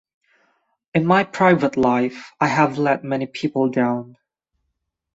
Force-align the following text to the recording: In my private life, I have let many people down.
In 0.95 1.05
my 1.05 1.23
private 1.23 1.77
life, 1.77 2.31
I 2.41 2.47
have 2.47 2.79
let 2.79 3.03
many 3.03 3.27
people 3.27 3.69
down. 3.69 4.17